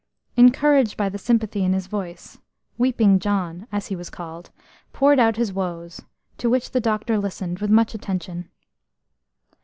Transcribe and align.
Encouraged 0.35 0.97
by 0.97 1.09
the 1.09 1.19
sympathy 1.19 1.63
in 1.63 1.73
his 1.73 1.85
voice, 1.85 2.39
"Weeping 2.79 3.19
John," 3.19 3.67
as 3.71 3.85
he 3.89 3.95
was 3.95 4.09
called, 4.09 4.49
poured 4.93 5.19
out 5.19 5.37
his 5.37 5.53
woes, 5.53 6.01
to 6.39 6.49
which 6.49 6.71
the 6.71 6.81
doctor 6.81 7.19
listened 7.19 7.59
with 7.59 7.69
much 7.69 7.93
attention. 7.93 8.49